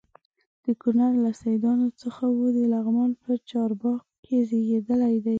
[0.65, 5.29] د کونړ له سیدانو څخه و د لغمان په چارباغ کې زیږېدلی دی.